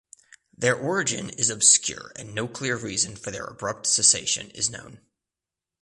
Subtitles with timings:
[0.57, 4.99] Their origin is obscure and no clear reason for their abrupt cessation is known.